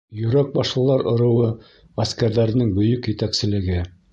[0.21, 1.49] ЙӨРӘК БАШЛЫЛАР ЫРЫУЫ
[2.01, 3.89] ҒӘСКӘРҘӘРЕНЕҢ БӨЙӨК ЕТӘКСЕЛЕГЕ